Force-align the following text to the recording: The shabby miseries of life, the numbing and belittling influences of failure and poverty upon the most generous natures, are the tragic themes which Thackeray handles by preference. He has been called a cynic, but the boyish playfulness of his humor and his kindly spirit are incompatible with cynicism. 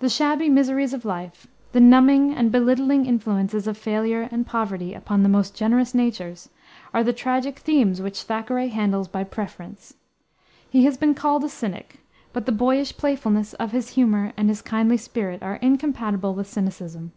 The 0.00 0.10
shabby 0.10 0.50
miseries 0.50 0.92
of 0.92 1.06
life, 1.06 1.46
the 1.72 1.80
numbing 1.80 2.34
and 2.34 2.52
belittling 2.52 3.06
influences 3.06 3.66
of 3.66 3.78
failure 3.78 4.28
and 4.30 4.46
poverty 4.46 4.92
upon 4.92 5.22
the 5.22 5.30
most 5.30 5.54
generous 5.56 5.94
natures, 5.94 6.50
are 6.92 7.02
the 7.02 7.14
tragic 7.14 7.58
themes 7.58 8.02
which 8.02 8.24
Thackeray 8.24 8.68
handles 8.68 9.08
by 9.08 9.24
preference. 9.24 9.94
He 10.68 10.84
has 10.84 10.98
been 10.98 11.14
called 11.14 11.42
a 11.42 11.48
cynic, 11.48 12.00
but 12.34 12.44
the 12.44 12.52
boyish 12.52 12.98
playfulness 12.98 13.54
of 13.54 13.72
his 13.72 13.88
humor 13.92 14.34
and 14.36 14.50
his 14.50 14.60
kindly 14.60 14.98
spirit 14.98 15.42
are 15.42 15.56
incompatible 15.62 16.34
with 16.34 16.46
cynicism. 16.46 17.12